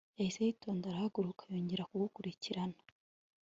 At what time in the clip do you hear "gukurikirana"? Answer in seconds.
2.01-2.77